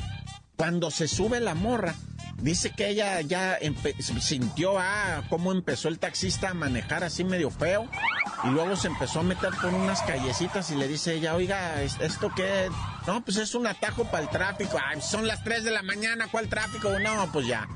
Cuando 0.59 0.91
se 0.91 1.07
sube 1.07 1.38
la 1.38 1.55
morra, 1.55 1.95
dice 2.43 2.71
que 2.71 2.88
ella 2.88 3.21
ya 3.21 3.61
sintió 4.19 4.77
ah, 4.77 5.23
cómo 5.29 5.53
empezó 5.53 5.87
el 5.87 6.00
taxista 6.00 6.50
a 6.50 6.55
manejar 6.55 7.05
así 7.05 7.23
medio 7.23 7.49
feo. 7.49 7.88
Y 8.43 8.49
luego 8.49 8.75
se 8.75 8.88
empezó 8.88 9.21
a 9.21 9.23
meter 9.23 9.50
por 9.62 9.73
unas 9.73 10.03
callecitas 10.03 10.69
y 10.73 10.75
le 10.75 10.88
dice 10.88 11.15
ella, 11.15 11.37
oiga, 11.37 11.81
¿esto 11.83 12.33
qué? 12.35 12.69
No, 13.07 13.25
pues 13.25 13.37
es 13.37 13.55
un 13.55 13.69
atajo 13.69 14.05
para 14.07 14.25
el 14.25 14.31
tráfico. 14.31 14.79
Ay, 14.85 15.00
son 15.00 15.29
las 15.29 15.45
3 15.45 15.62
de 15.62 15.71
la 15.71 15.83
mañana, 15.83 16.27
¿cuál 16.29 16.49
tráfico? 16.49 16.91
No, 16.99 17.31
pues 17.33 17.47
ya. 17.47 17.69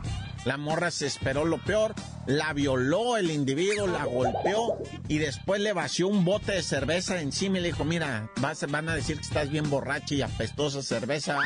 La 0.44 0.56
morra 0.56 0.90
se 0.90 1.06
esperó 1.06 1.44
lo 1.44 1.58
peor, 1.58 1.94
la 2.26 2.52
violó 2.52 3.16
el 3.16 3.30
individuo, 3.30 3.86
la 3.86 4.06
golpeó 4.06 4.82
y 5.06 5.18
después 5.18 5.60
le 5.60 5.72
vació 5.72 6.08
un 6.08 6.24
bote 6.24 6.50
de 6.50 6.64
cerveza 6.64 7.20
encima 7.20 7.58
y 7.58 7.60
le 7.60 7.68
dijo, 7.68 7.84
mira, 7.84 8.28
vas, 8.40 8.68
van 8.68 8.88
a 8.88 8.96
decir 8.96 9.18
que 9.18 9.22
estás 9.22 9.50
bien 9.50 9.70
borracha 9.70 10.16
y 10.16 10.22
apestosa 10.22 10.82
cerveza, 10.82 11.36
¿va? 11.36 11.44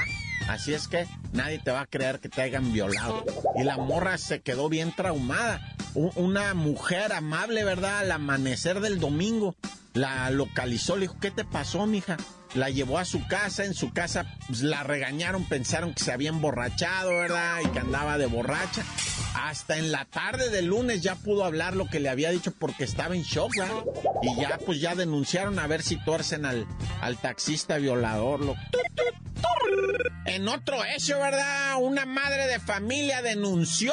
Así 0.48 0.74
es 0.74 0.86
que 0.86 1.06
nadie 1.36 1.60
te 1.62 1.70
va 1.70 1.82
a 1.82 1.86
creer 1.86 2.18
que 2.20 2.28
te 2.28 2.42
hayan 2.42 2.72
violado. 2.72 3.24
Y 3.54 3.62
la 3.62 3.76
morra 3.76 4.18
se 4.18 4.40
quedó 4.40 4.68
bien 4.68 4.92
traumada. 4.94 5.60
Una 5.94 6.54
mujer 6.54 7.12
amable, 7.12 7.64
¿verdad? 7.64 8.00
Al 8.00 8.12
amanecer 8.12 8.80
del 8.80 8.98
domingo 8.98 9.54
la 9.92 10.28
localizó, 10.30 10.96
le 10.96 11.02
dijo, 11.02 11.18
¿qué 11.20 11.30
te 11.30 11.44
pasó, 11.44 11.86
mija? 11.86 12.16
La 12.56 12.70
llevó 12.70 12.98
a 12.98 13.04
su 13.04 13.26
casa, 13.26 13.64
en 13.64 13.74
su 13.74 13.92
casa 13.92 14.26
pues, 14.46 14.62
la 14.62 14.82
regañaron, 14.82 15.44
pensaron 15.44 15.92
que 15.92 16.02
se 16.02 16.12
había 16.12 16.30
emborrachado, 16.30 17.10
¿verdad? 17.10 17.60
Y 17.62 17.68
que 17.68 17.80
andaba 17.80 18.16
de 18.16 18.26
borracha. 18.26 18.82
Hasta 19.34 19.76
en 19.76 19.92
la 19.92 20.06
tarde 20.06 20.48
del 20.48 20.66
lunes 20.66 21.02
ya 21.02 21.14
pudo 21.16 21.44
hablar 21.44 21.76
lo 21.76 21.86
que 21.86 22.00
le 22.00 22.08
había 22.08 22.30
dicho 22.30 22.52
porque 22.58 22.84
estaba 22.84 23.14
en 23.14 23.22
shock, 23.22 23.54
¿verdad? 23.56 23.84
Y 24.22 24.40
ya, 24.40 24.58
pues 24.64 24.80
ya 24.80 24.94
denunciaron 24.94 25.58
a 25.58 25.66
ver 25.66 25.82
si 25.82 25.96
tuercen 26.02 26.46
al, 26.46 26.66
al 27.02 27.18
taxista 27.18 27.76
violador. 27.76 28.40
Lo... 28.40 28.56
En 30.24 30.48
otro 30.48 30.82
hecho, 30.84 31.18
¿verdad? 31.18 31.76
Una 31.80 32.06
madre 32.06 32.46
de 32.46 32.58
familia 32.58 33.20
denunció 33.20 33.92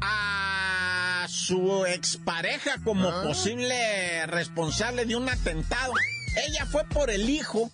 a 0.00 1.26
su 1.28 1.84
expareja 1.86 2.76
como 2.84 3.10
posible 3.22 4.26
responsable 4.26 5.04
de 5.04 5.16
un 5.16 5.28
atentado. 5.28 5.92
Ella 6.36 6.66
fue 6.66 6.84
por 6.84 7.10
el 7.10 7.28
hijo 7.28 7.70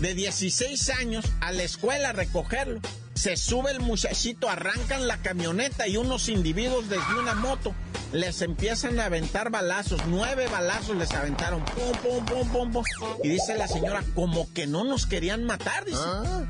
de 0.00 0.14
16 0.14 0.90
años 0.90 1.24
a 1.40 1.52
la 1.52 1.62
escuela 1.62 2.10
a 2.10 2.12
recogerlo. 2.12 2.80
Se 3.14 3.36
sube 3.36 3.70
el 3.70 3.80
muchachito, 3.80 4.48
arrancan 4.48 5.08
la 5.08 5.16
camioneta 5.18 5.88
y 5.88 5.96
unos 5.96 6.28
individuos 6.28 6.88
desde 6.90 7.18
una 7.18 7.34
moto 7.34 7.74
les 8.12 8.40
empiezan 8.42 8.98
a 9.00 9.06
aventar 9.06 9.50
balazos. 9.50 10.00
Nueve 10.06 10.46
balazos 10.48 10.96
les 10.96 11.10
aventaron. 11.12 11.64
Pum, 11.64 11.92
pum, 12.02 12.24
pum, 12.24 12.48
pum, 12.50 12.72
pum. 12.72 12.84
Y 13.22 13.28
dice 13.28 13.56
la 13.56 13.68
señora, 13.68 14.02
como 14.14 14.52
que 14.52 14.66
no 14.66 14.84
nos 14.84 15.06
querían 15.06 15.44
matar, 15.44 15.84
dice. 15.84 15.98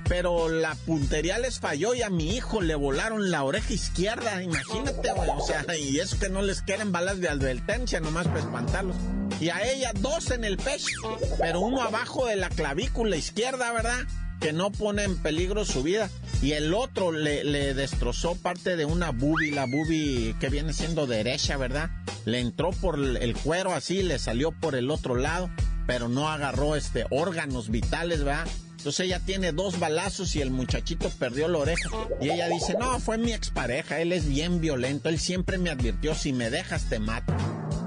Pero 0.08 0.48
la 0.48 0.74
puntería 0.74 1.38
les 1.38 1.60
falló 1.60 1.94
y 1.94 2.02
a 2.02 2.10
mi 2.10 2.36
hijo 2.36 2.60
le 2.60 2.74
volaron 2.74 3.30
la 3.30 3.42
oreja 3.42 3.72
izquierda. 3.72 4.42
Imagínate, 4.42 5.12
güey. 5.12 5.30
O 5.30 5.46
sea, 5.46 5.64
y 5.76 5.98
eso 5.98 6.18
que 6.18 6.28
no 6.28 6.42
les 6.42 6.62
quieren 6.62 6.92
balas 6.92 7.20
de 7.20 7.28
advertencia, 7.28 8.00
nomás 8.00 8.26
para 8.26 8.40
espantarlos. 8.40 8.96
Y 9.40 9.50
a 9.50 9.62
ella 9.70 9.92
dos 10.00 10.30
en 10.30 10.44
el 10.44 10.56
pecho, 10.56 11.18
pero 11.38 11.60
uno 11.60 11.82
abajo 11.82 12.26
de 12.26 12.36
la 12.36 12.48
clavícula 12.48 13.16
izquierda, 13.16 13.72
¿verdad? 13.72 14.06
que 14.40 14.52
no 14.52 14.70
pone 14.70 15.04
en 15.04 15.16
peligro 15.16 15.64
su 15.64 15.82
vida. 15.82 16.10
Y 16.42 16.52
el 16.52 16.74
otro 16.74 17.12
le, 17.12 17.74
destrozó 17.74 18.34
parte 18.34 18.76
de 18.76 18.84
una 18.84 19.10
bubi, 19.10 19.50
la 19.50 19.64
bubi 19.64 20.34
que 20.38 20.50
viene 20.50 20.72
siendo 20.72 21.06
derecha, 21.06 21.56
¿verdad? 21.56 21.90
Le 22.24 22.40
entró 22.40 22.70
por 22.70 22.98
el 22.98 23.34
cuero 23.36 23.72
así, 23.72 24.02
le 24.02 24.18
salió 24.18 24.52
por 24.52 24.74
el 24.74 24.90
otro 24.90 25.16
lado, 25.16 25.50
pero 25.86 26.08
no 26.08 26.28
agarró 26.28 26.76
este 26.76 27.06
órganos 27.10 27.70
vitales, 27.70 28.22
¿verdad? 28.22 28.46
Entonces 28.76 29.06
ella 29.06 29.20
tiene 29.20 29.52
dos 29.52 29.80
balazos 29.80 30.36
y 30.36 30.42
el 30.42 30.50
muchachito 30.50 31.08
perdió 31.18 31.48
la 31.48 31.58
oreja. 31.58 31.88
Y 32.20 32.30
ella 32.30 32.48
dice, 32.48 32.74
no, 32.78 33.00
fue 33.00 33.18
mi 33.18 33.32
expareja, 33.32 34.00
él 34.00 34.12
es 34.12 34.28
bien 34.28 34.60
violento, 34.60 35.08
él 35.08 35.18
siempre 35.18 35.58
me 35.58 35.70
advirtió, 35.70 36.14
si 36.14 36.32
me 36.32 36.50
dejas 36.50 36.88
te 36.88 36.98
mato. 36.98 37.34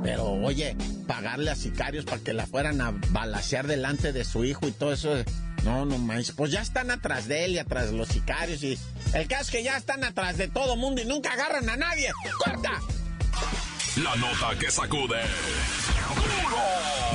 Pero 0.04 0.32
oye, 0.32 0.76
pagarle 1.08 1.52
a 1.52 1.56
sicarios 1.56 2.06
para 2.06 2.22
que 2.22 2.34
la 2.34 2.48
fueran 2.48 2.82
a 2.82 2.94
balasear 3.10 3.68
delante 3.68 4.14
de 4.14 4.24
su 4.24 4.46
hijo 4.46 4.68
y 4.68 4.72
todo 4.72 4.94
eso. 4.94 5.24
No, 5.64 5.86
no 5.86 5.98
más. 5.98 6.32
Pues 6.32 6.52
ya 6.52 6.62
están 6.62 6.90
atrás 6.92 7.28
de 7.28 7.46
él 7.46 7.52
y 7.52 7.60
atrás 7.60 7.92
de 7.92 7.98
los 7.98 8.08
sicarios 8.08 8.64
y 8.64 8.78
el 9.14 9.28
caso 9.28 9.44
es 9.44 9.52
que 9.52 9.64
ya 9.64 9.76
están 9.76 10.04
atrás 10.04 10.38
de 10.38 10.48
todo 10.48 10.76
mundo 10.76 11.02
y 11.02 11.06
nunca 11.06 11.34
agarran 11.34 11.70
a 11.70 11.76
nadie. 11.76 12.10
¡Corta! 12.38 12.80
La 13.98 14.16
nota 14.16 14.58
que 14.58 14.72
sacude. 14.72 15.20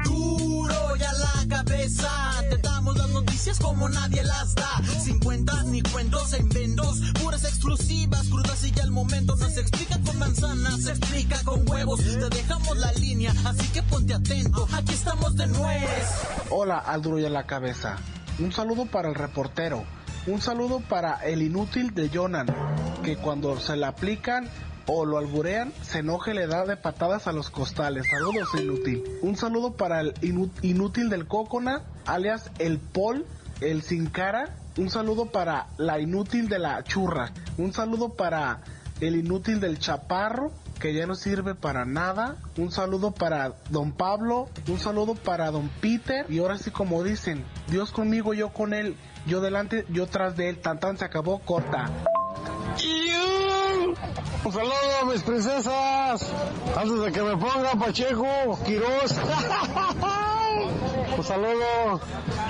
Duro 0.03 0.95
ya 0.97 1.11
la 1.13 1.33
cabeza, 1.49 2.11
te 2.47 2.59
damos 2.59 2.95
las 2.95 3.09
noticias 3.09 3.57
como 3.57 3.89
nadie 3.89 4.23
las 4.23 4.53
da. 4.53 4.69
Sin 5.03 5.17
cuentas 5.17 5.65
ni 5.65 5.81
cuentos 5.81 6.33
en 6.33 6.47
vendos, 6.49 6.99
puras 7.23 7.43
exclusivas, 7.43 8.27
crudas 8.27 8.63
y 8.65 8.71
ya 8.71 8.83
el 8.83 8.91
momento. 8.91 9.35
No 9.35 9.49
se 9.49 9.61
explica 9.61 9.99
con 10.05 10.19
manzanas, 10.19 10.83
se 10.83 10.91
explica 10.91 11.41
con 11.43 11.67
huevos. 11.67 12.01
Te 12.03 12.29
dejamos 12.29 12.77
la 12.77 12.93
línea, 12.93 13.33
así 13.45 13.67
que 13.69 13.81
ponte 13.81 14.13
atento. 14.13 14.67
Aquí 14.73 14.93
estamos 14.93 15.35
de 15.35 15.47
nuez. 15.47 16.07
Hola, 16.51 16.77
al 16.77 17.01
duro 17.01 17.17
ya 17.17 17.31
la 17.31 17.47
cabeza. 17.47 17.97
Un 18.41 18.51
saludo 18.51 18.87
para 18.87 19.07
el 19.07 19.13
reportero. 19.13 19.83
Un 20.25 20.41
saludo 20.41 20.79
para 20.79 21.23
el 21.27 21.43
inútil 21.43 21.93
de 21.93 22.09
Jonan, 22.09 22.47
que 23.03 23.15
cuando 23.15 23.59
se 23.59 23.77
le 23.77 23.85
aplican 23.85 24.49
o 24.87 25.05
lo 25.05 25.19
alburean, 25.19 25.71
se 25.83 25.99
enoja 25.99 26.31
y 26.31 26.33
le 26.33 26.47
da 26.47 26.65
de 26.65 26.75
patadas 26.75 27.27
a 27.27 27.33
los 27.33 27.51
costales. 27.51 28.07
Saludos, 28.09 28.49
inútil. 28.59 29.03
Un 29.21 29.37
saludo 29.37 29.73
para 29.73 30.01
el 30.01 30.15
inútil 30.63 31.09
del 31.09 31.27
Cocona, 31.27 31.83
alias 32.07 32.49
el 32.57 32.79
Paul, 32.79 33.27
el 33.61 33.83
sin 33.83 34.07
cara. 34.07 34.55
Un 34.75 34.89
saludo 34.89 35.27
para 35.27 35.67
la 35.77 35.99
inútil 35.99 36.49
de 36.49 36.57
la 36.57 36.83
churra. 36.83 37.31
Un 37.59 37.73
saludo 37.73 38.09
para 38.09 38.61
el 39.01 39.17
inútil 39.17 39.59
del 39.59 39.77
chaparro 39.77 40.51
que 40.81 40.93
ya 40.93 41.05
no 41.05 41.15
sirve 41.15 41.55
para 41.55 41.85
nada. 41.85 42.35
Un 42.57 42.71
saludo 42.71 43.11
para 43.11 43.53
don 43.69 43.91
Pablo, 43.93 44.49
un 44.67 44.79
saludo 44.79 45.13
para 45.15 45.51
don 45.51 45.69
Peter. 45.79 46.25
Y 46.29 46.39
ahora 46.39 46.57
sí 46.57 46.71
como 46.71 47.03
dicen, 47.03 47.45
Dios 47.67 47.91
conmigo, 47.91 48.33
yo 48.33 48.49
con 48.49 48.73
él, 48.73 48.97
yo 49.27 49.39
delante, 49.39 49.85
yo 49.89 50.07
tras 50.07 50.35
de 50.35 50.49
él. 50.49 50.57
Tan 50.59 50.79
tan 50.79 50.97
se 50.97 51.05
acabó, 51.05 51.39
corta. 51.39 51.89
Un 54.43 54.51
saludo 54.51 54.73
a 55.01 55.05
mis 55.05 55.21
princesas. 55.21 56.33
Antes 56.75 56.99
de 56.99 57.11
que 57.11 57.21
me 57.21 57.37
ponga 57.37 57.71
Pacheco, 57.79 58.59
Quiroz. 58.65 59.15
Un 61.21 61.27
saludo 61.27 62.01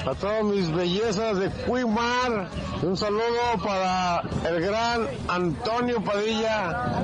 a 0.05 0.15
todas 0.15 0.45
mis 0.45 0.71
bellezas 0.71 1.37
de 1.37 1.49
Cuimar. 1.49 2.47
Un 2.81 2.95
saludo 2.95 3.57
para 3.61 4.21
el 4.47 4.61
gran 4.61 5.09
Antonio 5.27 6.01
Padilla. 6.01 7.03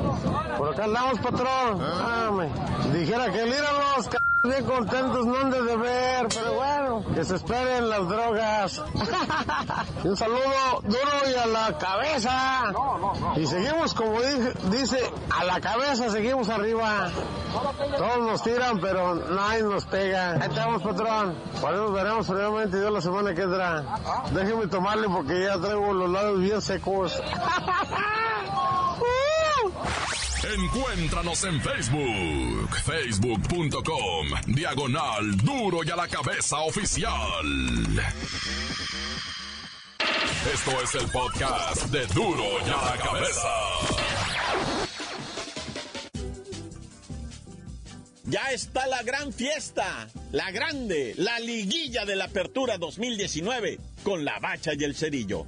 Por 0.58 0.74
acá 0.74 0.86
andamos, 0.86 1.20
patrón. 1.20 1.82
Ah, 1.82 2.32
dijera 2.94 3.30
que 3.34 3.44
líralos, 3.44 4.08
bien 4.43 4.65
contentos, 4.65 5.26
no 5.26 5.38
han 5.38 5.50
de 5.50 5.62
ver, 5.62 6.28
pero 6.30 6.54
bueno, 6.54 7.06
que 7.13 7.23
se 7.23 7.36
esperen 7.36 7.89
las 7.89 8.08
drogas. 8.08 8.84
un 10.04 10.17
saludo 10.17 10.82
duro 10.84 11.30
y 11.30 11.36
a 11.36 11.45
la 11.47 11.78
cabeza. 11.78 12.73
Y 13.36 13.45
seguimos, 13.45 13.93
como 13.93 14.21
dice, 14.71 15.12
a 15.30 15.43
la 15.43 15.60
cabeza 15.60 16.10
seguimos 16.10 16.50
arriba. 16.50 17.10
Todos 17.97 18.19
nos 18.19 18.43
tiran, 18.43 18.80
pero 18.80 19.15
nadie 19.15 19.63
nos 19.63 19.86
pega. 19.86 20.34
Ahí 20.34 20.50
estamos, 20.50 20.82
patrón. 20.82 21.36
Por 21.60 21.73
eso 21.73 21.91
veremos 21.91 22.28
realmente 22.28 22.80
Dios 22.80 22.91
la 22.91 23.02
semana 23.02 23.34
que 23.34 23.41
entra. 23.41 23.84
Déjeme 24.32 24.67
tomarle 24.67 25.10
porque 25.10 25.43
ya 25.45 25.58
traigo 25.58 25.93
los 25.93 26.10
labios 26.10 26.39
bien 26.39 26.62
secos. 26.62 27.21
Encuéntranos 30.54 31.44
en 31.44 31.62
Facebook, 31.62 32.70
facebook.com, 32.86 34.28
diagonal 34.48 35.36
duro 35.38 35.84
y 35.84 35.90
a 35.90 35.96
la 35.98 36.08
cabeza 36.08 36.60
oficial. 36.60 37.12
Esto 40.54 40.82
es 40.82 40.96
el 40.96 41.12
podcast 41.12 41.86
de 41.88 42.06
duro 42.08 42.46
y 42.66 42.70
a 42.70 42.86
la 42.86 42.98
cabeza. 42.98 43.50
Ya 48.24 48.52
está 48.52 48.88
la 48.88 49.04
gran 49.04 49.34
fiesta, 49.34 50.08
la 50.32 50.52
grande, 50.52 51.14
la 51.18 51.40
liguilla 51.40 52.06
de 52.06 52.16
la 52.16 52.26
apertura 52.26 52.78
2019 52.78 53.80
con 54.04 54.24
la 54.24 54.40
bacha 54.40 54.72
y 54.78 54.84
el 54.86 54.96
cerillo. 54.96 55.46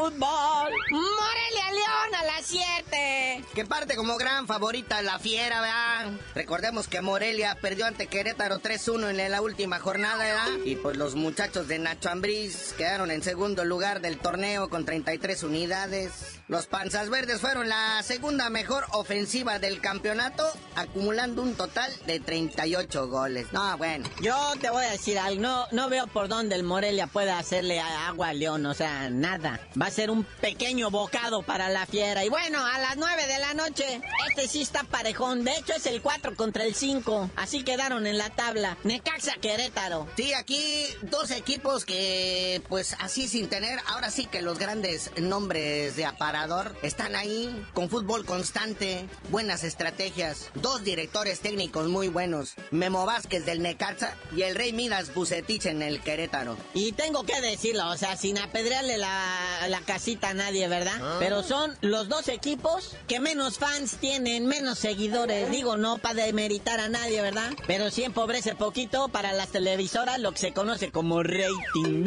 Fútbol. 0.00 0.72
Morelia 0.90 1.72
León 1.72 2.14
a 2.18 2.24
las 2.24 2.46
7. 2.46 3.44
Que 3.54 3.66
parte 3.66 3.96
como 3.96 4.16
gran 4.16 4.46
favorita 4.46 5.02
la 5.02 5.18
fiera, 5.18 5.60
¿verdad? 5.60 6.12
Recordemos 6.34 6.88
que 6.88 7.02
Morelia 7.02 7.54
perdió 7.60 7.84
ante 7.84 8.06
Querétaro 8.06 8.60
3-1 8.60 9.10
en 9.10 9.30
la 9.30 9.42
última 9.42 9.78
jornada, 9.78 10.24
¿verdad? 10.24 10.64
Y 10.64 10.76
pues 10.76 10.96
los 10.96 11.16
muchachos 11.16 11.68
de 11.68 11.78
Nacho 11.78 12.08
Ambriz 12.08 12.72
quedaron 12.78 13.10
en 13.10 13.22
segundo 13.22 13.64
lugar 13.64 14.00
del 14.00 14.18
torneo 14.18 14.70
con 14.70 14.86
33 14.86 15.42
unidades. 15.42 16.39
Los 16.50 16.66
Panzas 16.66 17.10
Verdes 17.10 17.40
fueron 17.40 17.68
la 17.68 18.02
segunda 18.02 18.50
mejor 18.50 18.84
ofensiva 18.90 19.60
del 19.60 19.80
campeonato, 19.80 20.44
acumulando 20.74 21.42
un 21.42 21.54
total 21.54 21.92
de 22.08 22.18
38 22.18 23.06
goles. 23.06 23.52
No, 23.52 23.78
bueno. 23.78 24.10
Yo 24.20 24.34
te 24.60 24.68
voy 24.68 24.84
a 24.84 24.90
decir 24.90 25.16
algo, 25.16 25.40
no, 25.40 25.68
no 25.70 25.88
veo 25.88 26.08
por 26.08 26.26
dónde 26.26 26.56
el 26.56 26.64
Morelia 26.64 27.06
pueda 27.06 27.38
hacerle 27.38 27.78
agua 27.78 28.30
a 28.30 28.32
León, 28.32 28.66
o 28.66 28.74
sea, 28.74 29.08
nada. 29.10 29.60
Va 29.80 29.86
a 29.86 29.90
ser 29.92 30.10
un 30.10 30.24
pequeño 30.24 30.90
bocado 30.90 31.44
para 31.44 31.68
la 31.68 31.86
fiera. 31.86 32.24
Y 32.24 32.28
bueno, 32.28 32.66
a 32.66 32.80
las 32.80 32.96
9 32.96 33.28
de 33.28 33.38
la 33.38 33.54
noche, 33.54 34.00
este 34.30 34.48
sí 34.48 34.62
está 34.62 34.82
parejón. 34.82 35.44
De 35.44 35.52
hecho, 35.52 35.74
es 35.74 35.86
el 35.86 36.02
4 36.02 36.34
contra 36.34 36.64
el 36.64 36.74
5. 36.74 37.30
Así 37.36 37.62
quedaron 37.62 38.08
en 38.08 38.18
la 38.18 38.28
tabla. 38.30 38.76
Necaxa 38.82 39.34
Querétaro. 39.40 40.08
Sí, 40.16 40.34
aquí 40.34 40.84
dos 41.02 41.30
equipos 41.30 41.84
que, 41.84 42.60
pues 42.68 42.96
así 42.98 43.28
sin 43.28 43.48
tener, 43.48 43.78
ahora 43.86 44.10
sí 44.10 44.26
que 44.26 44.42
los 44.42 44.58
grandes 44.58 45.12
nombres 45.16 45.94
de 45.94 46.06
aparato 46.06 46.39
están 46.82 47.16
ahí 47.16 47.54
con 47.74 47.90
fútbol 47.90 48.24
constante, 48.24 49.06
buenas 49.28 49.62
estrategias, 49.62 50.48
dos 50.54 50.82
directores 50.82 51.40
técnicos 51.40 51.88
muy 51.88 52.08
buenos, 52.08 52.54
Memo 52.70 53.04
Vázquez 53.04 53.44
del 53.44 53.60
Necaxa 53.60 54.16
y 54.34 54.42
el 54.42 54.54
Rey 54.54 54.72
Midas 54.72 55.12
Bucetich 55.12 55.66
en 55.66 55.82
el 55.82 56.00
Querétaro. 56.00 56.56
Y 56.72 56.92
tengo 56.92 57.24
que 57.24 57.38
decirlo, 57.42 57.90
o 57.90 57.96
sea, 57.98 58.16
sin 58.16 58.38
apedrearle 58.38 58.96
la, 58.96 59.66
la 59.68 59.80
casita 59.82 60.30
a 60.30 60.34
nadie, 60.34 60.66
¿verdad? 60.66 60.96
Ah. 60.98 61.16
Pero 61.18 61.42
son 61.42 61.76
los 61.82 62.08
dos 62.08 62.28
equipos 62.28 62.96
que 63.06 63.20
menos 63.20 63.58
fans 63.58 63.98
tienen, 64.00 64.46
menos 64.46 64.78
seguidores. 64.78 65.50
Digo, 65.50 65.76
no 65.76 65.98
para 65.98 66.24
demeritar 66.24 66.80
a 66.80 66.88
nadie, 66.88 67.20
¿verdad? 67.20 67.52
Pero 67.66 67.90
sí 67.90 68.04
empobrece 68.04 68.54
poquito 68.54 69.08
para 69.08 69.34
las 69.34 69.48
televisoras 69.48 70.18
lo 70.20 70.32
que 70.32 70.38
se 70.38 70.52
conoce 70.54 70.90
como 70.90 71.22
rating. 71.22 72.06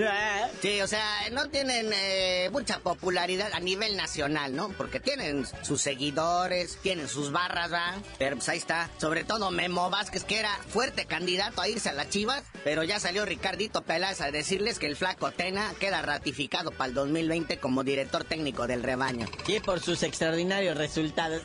Sí, 0.60 0.82
o 0.82 0.88
sea, 0.88 1.30
no 1.32 1.50
tienen 1.50 1.91
eh, 1.93 2.50
mucha 2.52 2.80
popularidad 2.80 3.52
a 3.54 3.60
nivel 3.60 3.96
nacional 3.96 4.22
¿no? 4.29 4.69
Porque 4.69 4.99
tienen 4.99 5.45
sus 5.63 5.81
seguidores, 5.81 6.77
tienen 6.81 7.07
sus 7.07 7.31
barras, 7.31 7.71
¿va? 7.71 7.95
Pero 8.19 8.36
pues 8.38 8.49
ahí 8.49 8.57
está. 8.57 8.89
Sobre 8.99 9.23
todo 9.23 9.51
Memo 9.51 9.89
Vázquez, 9.89 10.23
que 10.23 10.39
era 10.39 10.55
fuerte 10.69 11.05
candidato 11.05 11.62
a 11.62 11.67
irse 11.67 11.89
a 11.89 11.93
las 11.93 12.09
chivas, 12.09 12.43
pero 12.63 12.83
ya 12.83 12.99
salió 12.99 13.25
Ricardito 13.25 13.81
Peláez 13.81 14.21
a 14.21 14.31
decirles 14.31 14.79
que 14.79 14.88
el 14.88 14.95
flaco 14.95 15.31
Tena 15.31 15.73
queda 15.79 16.01
ratificado 16.01 16.71
para 16.71 16.89
el 16.89 16.93
2020 16.93 17.59
como 17.59 17.83
director 17.83 18.23
técnico 18.23 18.67
del 18.67 18.83
rebaño. 18.83 19.27
Y 19.47 19.59
por 19.59 19.79
sus 19.79 20.03
extraordinarios 20.03 20.77
resultados. 20.77 21.41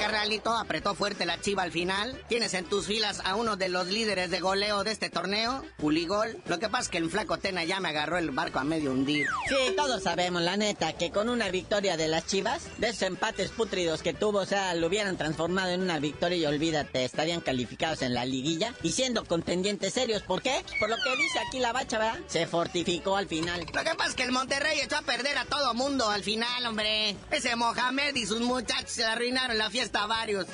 ¿Qué 0.00 0.06
pasa, 0.06 0.16
carnalito, 0.16 0.56
apretó 0.56 0.94
fuerte 0.94 1.26
la 1.26 1.38
chiva 1.42 1.62
al 1.62 1.72
final. 1.72 2.18
Tienes 2.26 2.54
en 2.54 2.64
tus 2.64 2.86
filas 2.86 3.20
a 3.22 3.34
uno 3.34 3.56
de 3.56 3.68
los 3.68 3.88
líderes 3.88 4.30
de 4.30 4.40
goleo 4.40 4.82
de 4.82 4.92
este 4.92 5.10
torneo, 5.10 5.62
Puligol. 5.76 6.42
Lo 6.46 6.58
que 6.58 6.70
pasa 6.70 6.84
es 6.84 6.88
que 6.88 6.96
el 6.96 7.10
flaco 7.10 7.36
Tena 7.36 7.64
ya 7.64 7.80
me 7.80 7.90
agarró 7.90 8.16
el 8.16 8.30
barco 8.30 8.58
a 8.58 8.64
medio 8.64 8.92
hundir. 8.92 9.26
Sí, 9.46 9.74
todos 9.76 10.02
sabemos, 10.02 10.40
la 10.40 10.56
neta, 10.56 10.94
que 10.94 11.10
con 11.10 11.28
una 11.28 11.50
victoria 11.50 11.98
de 11.98 12.08
las 12.08 12.26
chivas, 12.26 12.62
de 12.78 12.88
esos 12.88 13.02
empates 13.02 13.50
pútridos 13.50 14.02
que 14.02 14.14
tuvo, 14.14 14.38
o 14.38 14.46
sea, 14.46 14.74
lo 14.74 14.86
hubieran 14.86 15.18
transformado 15.18 15.68
en 15.68 15.82
una 15.82 15.98
victoria 15.98 16.38
y 16.38 16.46
olvídate, 16.46 17.04
estarían 17.04 17.42
calificados 17.42 18.00
en 18.00 18.14
la 18.14 18.24
liguilla 18.24 18.74
y 18.82 18.92
siendo 18.92 19.26
contendientes 19.26 19.92
serios. 19.92 20.22
¿Por 20.22 20.40
qué? 20.40 20.64
Por 20.78 20.88
lo 20.88 20.96
que 20.96 21.14
dice 21.16 21.40
aquí 21.46 21.58
la 21.58 21.72
bacha, 21.72 21.98
¿verdad? 21.98 22.20
Se 22.26 22.46
fortificó 22.46 23.16
al 23.16 23.28
final. 23.28 23.60
Lo 23.60 23.84
que 23.84 23.94
pasa 23.94 24.08
es 24.08 24.14
que 24.14 24.22
el 24.22 24.32
Monterrey 24.32 24.80
echó 24.80 24.96
a 24.96 25.02
perder 25.02 25.36
a 25.36 25.44
todo 25.44 25.74
mundo 25.74 26.08
al 26.08 26.22
final, 26.22 26.64
hombre. 26.64 27.16
Ese 27.30 27.54
Mohamed 27.54 28.14
y 28.14 28.24
sus 28.24 28.40
muchachos 28.40 28.92
se 28.92 29.04
arruinaron 29.04 29.58
la 29.58 29.68
fiesta 29.68 29.89
a 29.94 30.06
varios. 30.06 30.46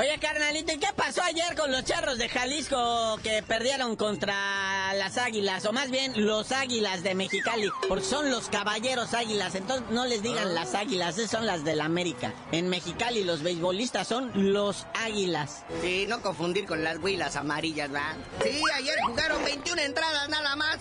Oye, 0.00 0.16
carnalito, 0.20 0.72
¿y 0.72 0.78
qué 0.78 0.86
pasó 0.94 1.24
ayer 1.24 1.56
con 1.56 1.72
los 1.72 1.84
charros 1.84 2.18
de 2.18 2.28
Jalisco 2.28 3.18
que 3.20 3.42
perdieron 3.42 3.96
contra 3.96 4.94
las 4.94 5.18
águilas? 5.18 5.66
O 5.66 5.72
más 5.72 5.90
bien, 5.90 6.12
los 6.24 6.52
águilas 6.52 7.02
de 7.02 7.16
Mexicali. 7.16 7.68
Porque 7.88 8.04
son 8.04 8.30
los 8.30 8.48
caballeros 8.48 9.12
águilas. 9.12 9.56
Entonces, 9.56 9.90
no 9.90 10.06
les 10.06 10.22
digan 10.22 10.54
las 10.54 10.76
águilas, 10.76 11.18
esas 11.18 11.32
son 11.32 11.46
las 11.46 11.64
del 11.64 11.80
América. 11.80 12.32
En 12.52 12.68
Mexicali, 12.68 13.24
los 13.24 13.42
beisbolistas 13.42 14.06
son 14.06 14.30
los 14.52 14.86
águilas. 14.94 15.64
Sí, 15.82 16.06
no 16.08 16.22
confundir 16.22 16.64
con 16.64 16.84
las 16.84 16.98
huilas 16.98 17.34
amarillas, 17.34 17.90
¿verdad? 17.90 18.14
Sí, 18.44 18.62
ayer 18.74 18.94
jugaron 19.04 19.44
21 19.44 19.82
entradas 19.82 20.28
nada 20.28 20.54
más. 20.54 20.78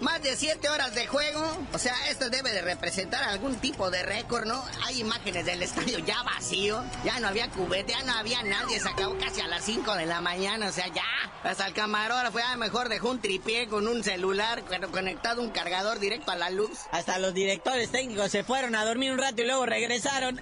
Más 0.00 0.22
de 0.22 0.34
7 0.34 0.66
horas 0.70 0.94
de 0.94 1.06
juego. 1.06 1.58
O 1.74 1.78
sea, 1.78 1.94
esto 2.08 2.30
debe 2.30 2.54
de 2.54 2.62
representar 2.62 3.22
algún 3.22 3.56
tipo 3.56 3.90
de 3.90 4.02
récord, 4.02 4.46
¿no? 4.46 4.64
Hay 4.86 5.00
imágenes 5.00 5.44
del 5.44 5.62
estadio 5.62 5.98
ya 5.98 6.22
vacío. 6.22 6.82
Ya 7.04 7.20
no 7.20 7.28
había 7.28 7.50
cubete, 7.50 7.92
ya 7.92 8.02
no 8.04 8.14
había 8.14 8.29
nadie. 8.42 8.80
Se 8.80 8.88
acabó 8.88 9.16
casi 9.18 9.40
a 9.40 9.48
las 9.48 9.64
5 9.64 9.94
de 9.96 10.06
la 10.06 10.20
mañana. 10.20 10.68
O 10.68 10.72
sea, 10.72 10.86
ya. 10.88 11.02
Hasta 11.42 11.66
el 11.66 11.72
camarógrafo 11.72 12.38
ya 12.38 12.56
mejor 12.56 12.88
dejó 12.88 13.10
un 13.10 13.20
tripié 13.20 13.66
con 13.68 13.88
un 13.88 14.04
celular 14.04 14.62
pero 14.68 14.90
conectado 14.90 15.42
un 15.42 15.50
cargador 15.50 15.98
directo 15.98 16.30
a 16.30 16.36
la 16.36 16.50
luz. 16.50 16.80
Hasta 16.92 17.18
los 17.18 17.34
directores 17.34 17.90
técnicos 17.90 18.30
se 18.30 18.44
fueron 18.44 18.74
a 18.74 18.84
dormir 18.84 19.12
un 19.12 19.18
rato 19.18 19.42
y 19.42 19.46
luego 19.46 19.66
regresaron. 19.66 20.40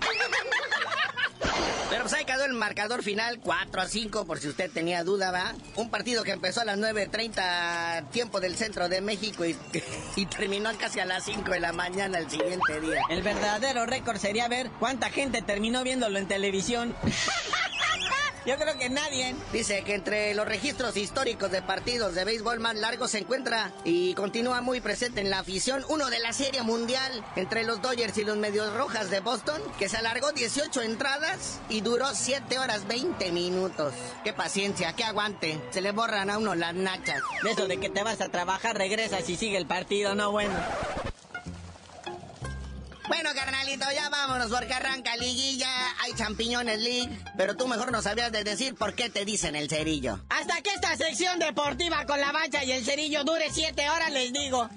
Pero 1.90 2.02
pues 2.02 2.12
ahí 2.12 2.24
quedó 2.24 2.44
el 2.44 2.52
marcador 2.52 3.02
final 3.02 3.40
4 3.40 3.80
a 3.80 3.88
5, 3.88 4.26
por 4.26 4.38
si 4.38 4.48
usted 4.48 4.70
tenía 4.70 5.04
duda, 5.04 5.30
¿va? 5.30 5.54
Un 5.76 5.88
partido 5.90 6.22
que 6.22 6.32
empezó 6.32 6.60
a 6.60 6.64
las 6.64 6.78
9.30 6.78 8.10
tiempo 8.10 8.40
del 8.40 8.56
centro 8.56 8.88
de 8.90 9.00
México 9.00 9.44
y, 9.46 9.56
y 10.16 10.26
terminó 10.26 10.70
casi 10.78 11.00
a 11.00 11.06
las 11.06 11.24
5 11.24 11.50
de 11.50 11.60
la 11.60 11.72
mañana 11.72 12.18
el 12.18 12.30
siguiente 12.30 12.80
día. 12.80 13.00
El 13.08 13.22
verdadero 13.22 13.86
récord 13.86 14.18
sería 14.18 14.48
ver 14.48 14.70
cuánta 14.78 15.08
gente 15.10 15.40
terminó 15.40 15.82
viéndolo 15.82 16.18
en 16.18 16.28
televisión. 16.28 16.94
Yo 18.48 18.56
creo 18.56 18.78
que 18.78 18.88
nadie. 18.88 19.36
Dice 19.52 19.82
que 19.84 19.94
entre 19.94 20.32
los 20.32 20.48
registros 20.48 20.96
históricos 20.96 21.50
de 21.50 21.60
partidos 21.60 22.14
de 22.14 22.24
béisbol 22.24 22.60
más 22.60 22.76
largos 22.76 23.10
se 23.10 23.18
encuentra 23.18 23.74
y 23.84 24.14
continúa 24.14 24.62
muy 24.62 24.80
presente 24.80 25.20
en 25.20 25.28
la 25.28 25.40
afición 25.40 25.84
uno 25.90 26.08
de 26.08 26.18
la 26.18 26.32
Serie 26.32 26.62
Mundial 26.62 27.22
entre 27.36 27.62
los 27.64 27.82
Dodgers 27.82 28.16
y 28.16 28.24
los 28.24 28.38
Medios 28.38 28.72
Rojas 28.72 29.10
de 29.10 29.20
Boston, 29.20 29.60
que 29.78 29.90
se 29.90 29.98
alargó 29.98 30.32
18 30.32 30.80
entradas 30.80 31.60
y 31.68 31.82
duró 31.82 32.06
7 32.14 32.58
horas 32.58 32.88
20 32.88 33.32
minutos. 33.32 33.92
Qué 34.24 34.32
paciencia, 34.32 34.94
qué 34.94 35.04
aguante. 35.04 35.60
Se 35.68 35.82
le 35.82 35.92
borran 35.92 36.30
a 36.30 36.38
uno 36.38 36.54
las 36.54 36.72
nachas. 36.72 37.20
De 37.42 37.50
eso 37.50 37.68
de 37.68 37.76
que 37.76 37.90
te 37.90 38.02
vas 38.02 38.22
a 38.22 38.30
trabajar, 38.30 38.78
regresas 38.78 39.28
y 39.28 39.36
sigue 39.36 39.58
el 39.58 39.66
partido, 39.66 40.14
no 40.14 40.32
bueno. 40.32 40.54
Bueno, 43.20 43.34
carnalito, 43.34 43.84
ya 43.92 44.08
vámonos 44.10 44.48
porque 44.48 44.72
arranca 44.72 45.16
liguilla, 45.16 45.68
hay 46.00 46.12
champiñones 46.12 46.78
league, 46.78 47.10
pero 47.36 47.56
tú 47.56 47.66
mejor 47.66 47.90
no 47.90 48.00
sabías 48.00 48.30
de 48.30 48.44
decir 48.44 48.76
por 48.76 48.94
qué 48.94 49.10
te 49.10 49.24
dicen 49.24 49.56
el 49.56 49.68
cerillo. 49.68 50.20
Hasta 50.28 50.62
que 50.62 50.70
esta 50.70 50.96
sección 50.96 51.40
deportiva 51.40 52.06
con 52.06 52.20
la 52.20 52.30
bacha 52.30 52.62
y 52.62 52.70
el 52.70 52.84
cerillo 52.84 53.24
dure 53.24 53.50
siete 53.50 53.90
horas, 53.90 54.12
les 54.12 54.32
digo. 54.32 54.68